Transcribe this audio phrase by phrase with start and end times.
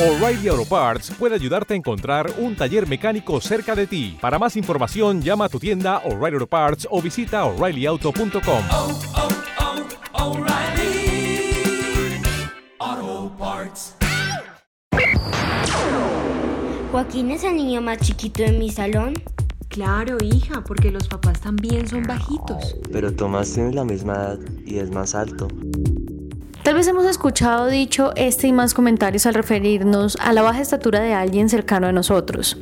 [0.00, 4.16] O'Reilly Auto Parts puede ayudarte a encontrar un taller mecánico cerca de ti.
[4.20, 8.62] Para más información, llama a tu tienda O'Reilly Auto Parts o visita oreillyauto.com.
[8.70, 11.50] oh, oh, O'Reilly
[12.78, 13.96] Auto Parts.
[16.92, 19.14] Joaquín es el niño más chiquito de mi salón.
[19.68, 22.76] Claro, hija, porque los papás también son bajitos.
[22.92, 25.48] Pero Tomás tiene la misma edad y es más alto.
[26.68, 31.00] Tal vez hemos escuchado dicho este y más comentarios al referirnos a la baja estatura
[31.00, 32.58] de alguien cercano a nosotros.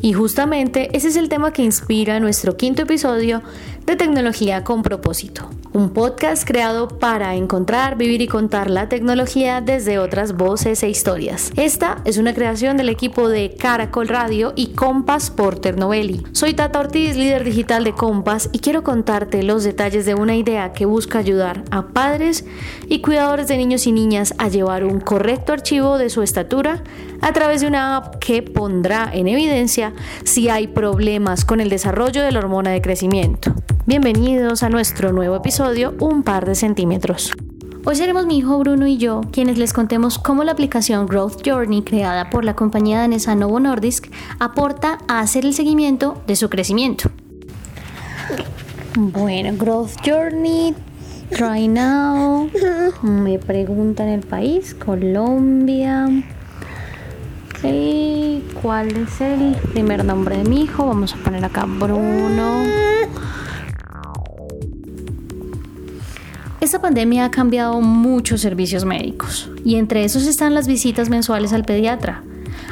[0.00, 3.42] Y justamente ese es el tema que inspira nuestro quinto episodio
[3.86, 9.98] de Tecnología con propósito, un podcast creado para encontrar, vivir y contar la tecnología desde
[9.98, 11.50] otras voces e historias.
[11.56, 16.22] Esta es una creación del equipo de Caracol Radio y Compass Porter Novelli.
[16.30, 20.72] Soy Tata Ortiz, líder digital de Compass, y quiero contarte los detalles de una idea
[20.72, 22.44] que busca ayudar a padres
[22.88, 26.84] y cuidadores de niños y niñas a llevar un correcto archivo de su estatura
[27.20, 29.71] a través de una app que pondrá en evidencia
[30.24, 33.54] si hay problemas con el desarrollo de la hormona de crecimiento.
[33.86, 37.32] Bienvenidos a nuestro nuevo episodio Un par de centímetros.
[37.84, 41.82] Hoy seremos mi hijo Bruno y yo quienes les contemos cómo la aplicación Growth Journey
[41.82, 47.10] creada por la compañía danesa Novo Nordisk aporta a hacer el seguimiento de su crecimiento.
[48.94, 50.74] Bueno, Growth Journey,
[51.30, 52.50] Try Now,
[53.02, 56.10] me preguntan el país, Colombia.
[57.62, 60.86] El- ¿Cuál es el primer nombre de mi hijo?
[60.86, 62.62] Vamos a poner acá Bruno.
[66.60, 71.64] Esta pandemia ha cambiado muchos servicios médicos y entre esos están las visitas mensuales al
[71.64, 72.22] pediatra.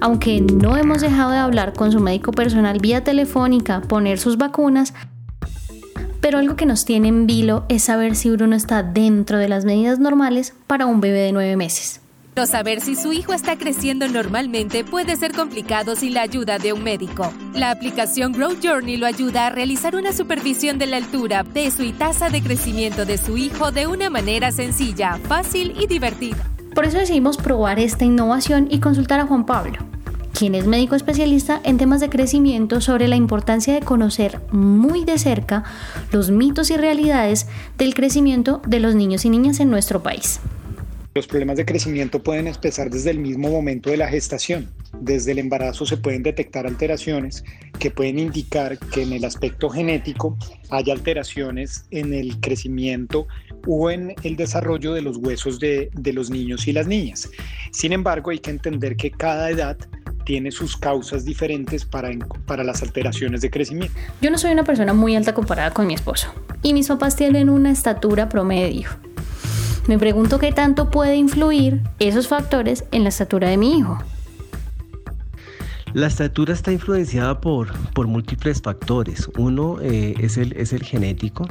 [0.00, 4.94] Aunque no hemos dejado de hablar con su médico personal vía telefónica, poner sus vacunas,
[6.20, 9.66] pero algo que nos tiene en vilo es saber si Bruno está dentro de las
[9.66, 12.00] medidas normales para un bebé de nueve meses.
[12.34, 16.72] Pero saber si su hijo está creciendo normalmente puede ser complicado sin la ayuda de
[16.72, 17.32] un médico.
[17.54, 21.92] La aplicación Growth Journey lo ayuda a realizar una supervisión de la altura, peso y
[21.92, 26.44] tasa de crecimiento de su hijo de una manera sencilla, fácil y divertida.
[26.74, 29.78] Por eso decidimos probar esta innovación y consultar a Juan Pablo,
[30.36, 35.18] quien es médico especialista en temas de crecimiento sobre la importancia de conocer muy de
[35.18, 35.62] cerca
[36.10, 37.46] los mitos y realidades
[37.78, 40.40] del crecimiento de los niños y niñas en nuestro país.
[41.14, 44.68] Los problemas de crecimiento pueden empezar desde el mismo momento de la gestación.
[45.00, 47.44] Desde el embarazo se pueden detectar alteraciones
[47.78, 50.36] que pueden indicar que en el aspecto genético
[50.70, 53.28] hay alteraciones en el crecimiento
[53.64, 57.30] o en el desarrollo de los huesos de, los niños y las niñas.
[57.70, 59.76] Sin embargo, hay que entender que cada edad
[60.24, 62.10] tiene sus causas diferentes para,
[62.44, 63.94] para las alteraciones de crecimiento.
[64.20, 67.50] Yo no soy una persona muy alta comparada con mi esposo y mis papás tienen
[67.50, 68.88] una estatura promedio.
[69.86, 73.98] Me pregunto qué tanto puede influir esos factores en la estatura de mi hijo.
[75.94, 79.30] La estatura está influenciada por, por múltiples factores.
[79.38, 81.46] Uno eh, es, el, es el genético.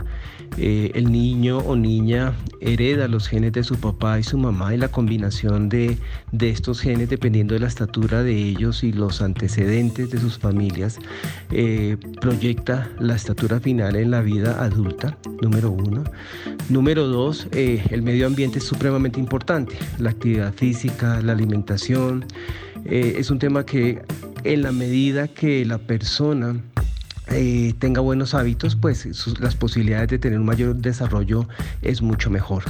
[0.58, 4.78] Eh, el niño o niña hereda los genes de su papá y su mamá y
[4.78, 5.98] la combinación de,
[6.34, 11.00] de estos genes, dependiendo de la estatura de ellos y los antecedentes de sus familias,
[11.50, 16.04] eh, proyecta la estatura final en la vida adulta, número uno.
[16.68, 19.78] Número dos, el medio ambiente es supremamente importante.
[20.00, 22.26] La actividad física, la alimentación.
[22.86, 24.02] Es un tema que
[24.44, 26.60] en la medida que la persona
[27.32, 29.08] eh, tenga buenos hábitos, pues
[29.40, 31.48] las posibilidades de tener un mayor desarrollo
[31.82, 32.64] es mucho mejor.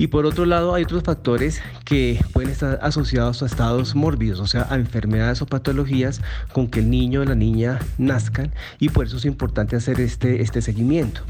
[0.00, 4.46] Y por otro lado, hay otros factores que pueden estar asociados a estados mórbidos, o
[4.46, 6.22] sea, a enfermedades o patologías
[6.54, 10.40] con que el niño o la niña nazcan y por eso es importante hacer este,
[10.40, 11.20] este seguimiento.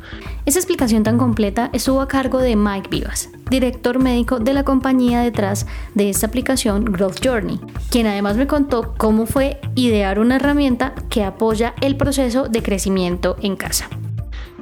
[0.47, 5.23] Esa explicación tan completa estuvo a cargo de Mike Vivas, director médico de la compañía
[5.23, 5.67] detrás
[5.97, 7.59] de esta aplicación Growth Journey,
[7.91, 13.37] quien además me contó cómo fue idear una herramienta que apoya el proceso de crecimiento
[13.43, 13.91] en casa.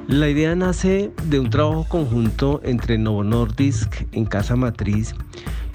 [0.09, 5.13] La idea nace de un trabajo conjunto entre Novo Nordisk en Casa Matriz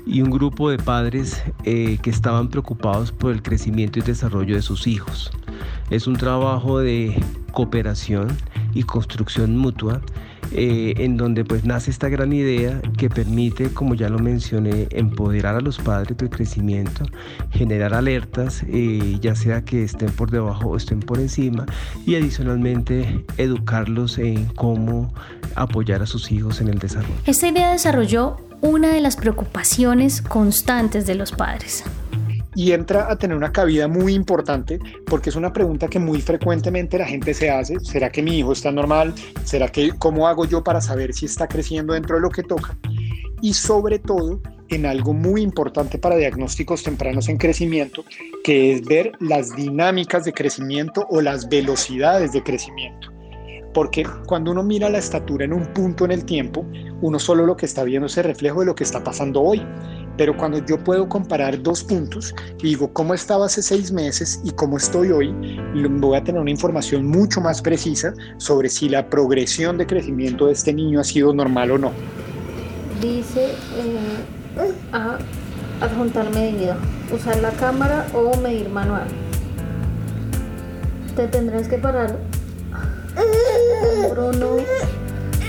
[0.04, 4.62] y un grupo de padres eh, que estaban preocupados por el crecimiento y desarrollo de
[4.62, 5.31] sus hijos.
[5.88, 7.14] Es un trabajo de
[7.52, 8.36] cooperación
[8.75, 10.00] y construcción mutua
[10.54, 15.56] eh, en donde pues nace esta gran idea que permite, como ya lo mencioné, empoderar
[15.56, 17.04] a los padres del crecimiento,
[17.50, 21.66] generar alertas, eh, ya sea que estén por debajo o estén por encima,
[22.06, 25.12] y adicionalmente educarlos en cómo
[25.56, 27.14] apoyar a sus hijos en el desarrollo.
[27.26, 31.84] Esta idea desarrolló una de las preocupaciones constantes de los padres
[32.54, 36.98] y entra a tener una cabida muy importante porque es una pregunta que muy frecuentemente
[36.98, 39.14] la gente se hace, ¿será que mi hijo está normal?
[39.44, 42.76] ¿Será que cómo hago yo para saber si está creciendo dentro de lo que toca?
[43.40, 48.04] Y sobre todo en algo muy importante para diagnósticos tempranos en crecimiento,
[48.42, 53.12] que es ver las dinámicas de crecimiento o las velocidades de crecimiento.
[53.72, 56.64] Porque cuando uno mira la estatura en un punto en el tiempo,
[57.02, 59.60] uno solo lo que está viendo es el reflejo de lo que está pasando hoy.
[60.16, 64.50] Pero cuando yo puedo comparar dos puntos y digo cómo estaba hace seis meses y
[64.52, 65.34] cómo estoy hoy,
[65.75, 70.52] voy a tener una información mucho más precisa sobre si la progresión de crecimiento de
[70.52, 71.93] este niño ha sido normal o no.
[73.00, 75.19] Dice eh, a
[75.81, 76.78] adjuntar medida,
[77.12, 79.08] usar la cámara o medir manual.
[81.16, 82.19] Te tendrás que parar.
[84.11, 84.56] Bruno.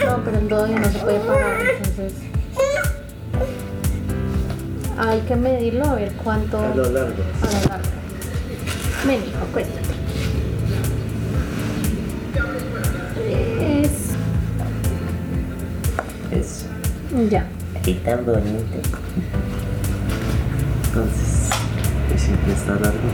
[0.06, 2.35] No, pero todo no se puede parar, entonces
[4.98, 7.24] hay que medirlo a ver cuánto a lo largo.
[7.42, 7.90] A lo largo.
[9.06, 9.82] Ven, hijo, cuéntate.
[13.62, 13.92] Es.
[16.32, 16.66] Eso.
[17.30, 17.48] Ya.
[17.86, 18.78] Y tan bonito.
[20.88, 21.50] Entonces,
[22.16, 23.10] y siempre está largo.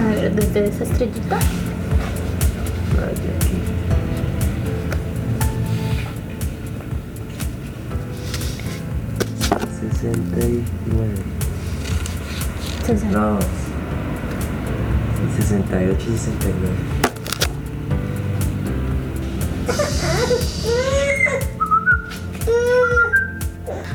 [0.00, 1.38] A ver, desde esa estrellita.
[2.96, 3.61] Vaya aquí.
[10.02, 11.14] Sesenta y nueve.
[13.12, 13.38] No.
[15.36, 16.76] Sesenta y ocho y sesenta y nueve.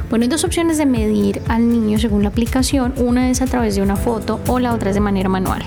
[0.10, 2.94] Bueno, hay dos opciones de medir al niño según la aplicación.
[2.96, 5.64] Una es a través de una foto o la otra es de manera manual.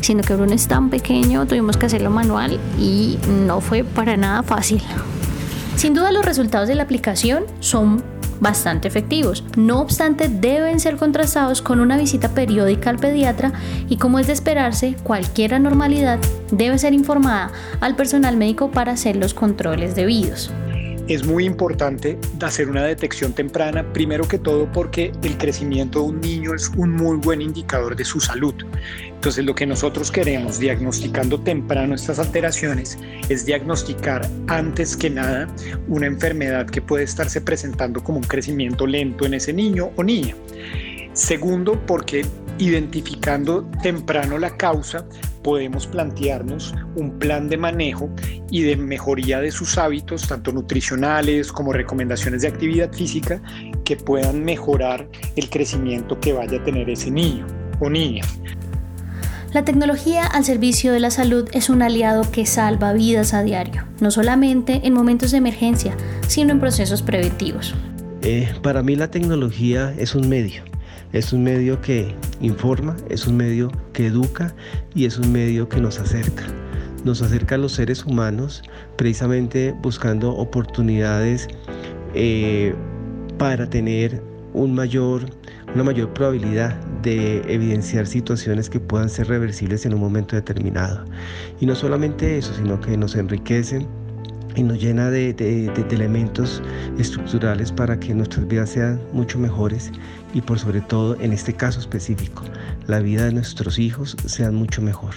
[0.00, 4.42] Siendo que Bruno es tan pequeño, tuvimos que hacerlo manual y no fue para nada
[4.42, 4.82] fácil.
[5.76, 8.02] Sin duda los resultados de la aplicación son
[8.40, 9.44] bastante efectivos.
[9.56, 13.52] No obstante, deben ser contrastados con una visita periódica al pediatra
[13.88, 16.18] y como es de esperarse, cualquier anormalidad
[16.50, 17.50] debe ser informada
[17.80, 20.50] al personal médico para hacer los controles debidos.
[21.06, 26.20] Es muy importante hacer una detección temprana, primero que todo porque el crecimiento de un
[26.22, 28.54] niño es un muy buen indicador de su salud.
[29.06, 32.98] Entonces lo que nosotros queremos diagnosticando temprano estas alteraciones
[33.28, 35.46] es diagnosticar antes que nada
[35.88, 40.34] una enfermedad que puede estarse presentando como un crecimiento lento en ese niño o niña.
[41.14, 42.26] Segundo, porque
[42.58, 45.06] identificando temprano la causa,
[45.44, 48.10] podemos plantearnos un plan de manejo
[48.50, 53.40] y de mejoría de sus hábitos, tanto nutricionales como recomendaciones de actividad física,
[53.84, 57.46] que puedan mejorar el crecimiento que vaya a tener ese niño
[57.78, 58.24] o niña.
[59.52, 63.84] La tecnología al servicio de la salud es un aliado que salva vidas a diario,
[64.00, 65.96] no solamente en momentos de emergencia,
[66.26, 67.72] sino en procesos preventivos.
[68.22, 70.64] Eh, para mí la tecnología es un medio,
[71.14, 74.52] es un medio que informa, es un medio que educa
[74.94, 76.42] y es un medio que nos acerca.
[77.04, 78.62] Nos acerca a los seres humanos
[78.96, 81.46] precisamente buscando oportunidades
[82.14, 82.74] eh,
[83.38, 84.20] para tener
[84.54, 91.04] una mayor probabilidad de evidenciar situaciones que puedan ser reversibles en un momento determinado.
[91.60, 93.86] Y no solamente eso, sino que nos enriquecen
[94.56, 96.62] y nos llena de, de, elementos
[96.98, 99.92] estructurales para que nuestras vidas sean mucho mejores
[100.32, 102.42] y por sobre todo en este caso específico,
[102.86, 105.14] la vida de nuestros hijos sea mucho mejor.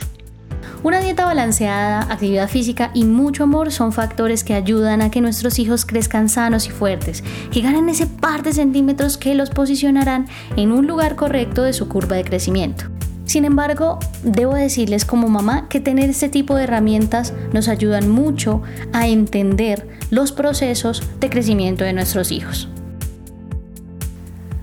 [0.83, 5.59] Una dieta balanceada, actividad física y mucho amor son factores que ayudan a que nuestros
[5.59, 10.71] hijos crezcan sanos y fuertes, que ganen ese par de centímetros que los posicionarán en
[10.71, 12.85] un lugar correcto de su curva de crecimiento.
[13.27, 18.61] Sin embargo, debo decirles como mamá que tener este tipo de herramientas nos ayudan mucho
[18.93, 22.69] a entender los procesos de crecimiento de nuestros hijos.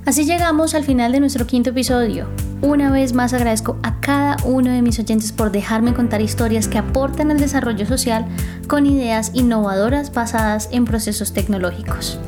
[0.07, 2.27] Así llegamos al final de nuestro quinto episodio.
[2.63, 6.79] Una vez más agradezco a cada uno de mis oyentes por dejarme contar historias que
[6.79, 8.25] aportan al desarrollo social
[8.67, 12.19] con ideas innovadoras basadas en procesos tecnológicos.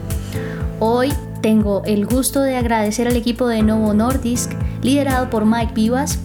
[0.80, 4.52] Hoy tengo el gusto de agradecer al equipo de Novo Nordisk,
[4.82, 6.18] liderado por Mike Vivas.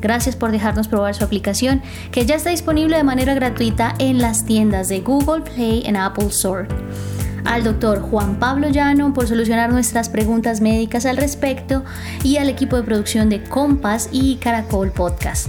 [0.00, 4.44] Gracias por dejarnos probar su aplicación, que ya está disponible de manera gratuita en las
[4.44, 6.68] tiendas de Google Play en Apple Store
[7.46, 11.84] al doctor Juan Pablo Llano por solucionar nuestras preguntas médicas al respecto
[12.22, 15.48] y al equipo de producción de Compass y Caracol Podcast.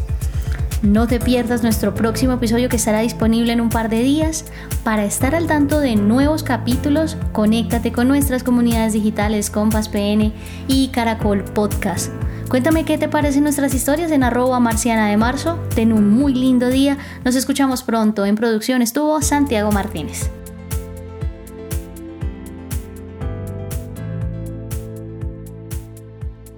[0.83, 4.45] No te pierdas nuestro próximo episodio que estará disponible en un par de días.
[4.83, 10.31] Para estar al tanto de nuevos capítulos, conéctate con nuestras comunidades digitales Compass PN
[10.67, 12.11] y Caracol Podcast.
[12.49, 15.59] Cuéntame qué te parecen nuestras historias en arroba marciana de marzo.
[15.75, 16.97] Ten un muy lindo día.
[17.25, 18.25] Nos escuchamos pronto.
[18.25, 20.29] En producción estuvo Santiago Martínez.